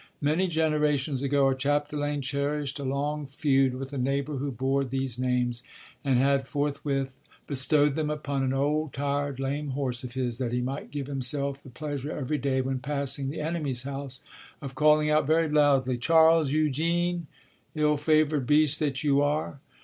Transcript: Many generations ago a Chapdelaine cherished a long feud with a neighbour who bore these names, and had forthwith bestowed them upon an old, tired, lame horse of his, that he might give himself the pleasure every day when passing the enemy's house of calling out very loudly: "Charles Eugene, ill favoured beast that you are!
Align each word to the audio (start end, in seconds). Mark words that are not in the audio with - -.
Many 0.19 0.47
generations 0.47 1.21
ago 1.21 1.47
a 1.47 1.53
Chapdelaine 1.53 2.23
cherished 2.23 2.79
a 2.79 2.83
long 2.83 3.27
feud 3.27 3.75
with 3.75 3.93
a 3.93 3.99
neighbour 3.99 4.37
who 4.37 4.51
bore 4.51 4.83
these 4.83 5.19
names, 5.19 5.61
and 6.03 6.17
had 6.17 6.47
forthwith 6.47 7.13
bestowed 7.45 7.93
them 7.93 8.09
upon 8.09 8.41
an 8.41 8.51
old, 8.51 8.93
tired, 8.93 9.39
lame 9.39 9.67
horse 9.77 10.03
of 10.03 10.13
his, 10.13 10.39
that 10.39 10.53
he 10.53 10.59
might 10.59 10.89
give 10.89 11.05
himself 11.05 11.61
the 11.61 11.69
pleasure 11.69 12.11
every 12.11 12.39
day 12.39 12.61
when 12.61 12.79
passing 12.79 13.29
the 13.29 13.41
enemy's 13.41 13.83
house 13.83 14.21
of 14.59 14.73
calling 14.73 15.11
out 15.11 15.27
very 15.27 15.47
loudly: 15.47 15.99
"Charles 15.99 16.51
Eugene, 16.51 17.27
ill 17.75 17.95
favoured 17.95 18.47
beast 18.47 18.79
that 18.79 19.03
you 19.03 19.21
are! 19.21 19.59